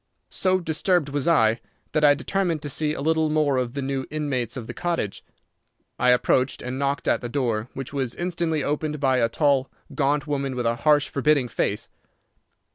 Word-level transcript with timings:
So 0.31 0.59
disturbed 0.59 1.09
was 1.09 1.27
I 1.27 1.61
that 1.91 2.03
I 2.03 2.15
determined 2.15 2.63
to 2.63 2.71
see 2.71 2.93
a 2.95 3.01
little 3.01 3.29
more 3.29 3.57
of 3.57 3.73
the 3.73 3.83
new 3.83 4.07
inmates 4.09 4.57
of 4.57 4.65
the 4.65 4.73
cottage. 4.73 5.23
I 5.99 6.09
approached 6.09 6.63
and 6.63 6.79
knocked 6.79 7.07
at 7.07 7.21
the 7.21 7.29
door, 7.29 7.69
which 7.75 7.93
was 7.93 8.15
instantly 8.15 8.63
opened 8.63 8.99
by 8.99 9.17
a 9.17 9.29
tall, 9.29 9.69
gaunt 9.93 10.25
woman 10.25 10.55
with 10.55 10.65
a 10.65 10.77
harsh, 10.77 11.07
forbidding 11.07 11.47
face. 11.49 11.87